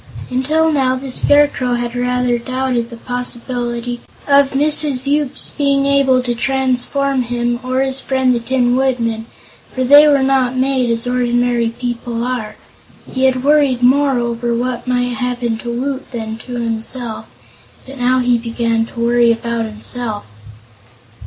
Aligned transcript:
Until 0.31 0.71
now 0.71 0.95
the 0.95 1.11
Scarecrow 1.11 1.75
had 1.75 1.95
rather 1.95 2.39
doubted 2.39 2.89
the 2.89 2.97
possibility 2.97 4.01
of 4.27 4.49
Mrs. 4.53 5.05
Yoop's 5.05 5.51
being 5.51 5.85
able 5.85 6.23
to 6.23 6.33
transform 6.33 7.21
him, 7.21 7.59
or 7.63 7.81
his 7.81 8.01
friend 8.01 8.33
the 8.33 8.39
Tin 8.39 8.75
Woodman, 8.75 9.27
for 9.71 9.83
they 9.83 10.07
were 10.07 10.23
not 10.23 10.55
made 10.57 10.89
as 10.89 11.05
ordinary 11.05 11.69
people 11.69 12.23
are. 12.23 12.55
He 13.11 13.25
had 13.25 13.43
worried 13.43 13.83
more 13.83 14.17
over 14.17 14.55
what 14.55 14.87
might 14.87 15.17
happen 15.17 15.59
to 15.59 15.69
Woot 15.71 16.09
than 16.09 16.39
to 16.47 16.53
himself, 16.53 17.27
but 17.85 17.99
now 17.99 18.17
he 18.21 18.39
began 18.39 18.87
to 18.87 18.99
worry 18.99 19.31
about 19.31 19.65
himself. 19.65 20.25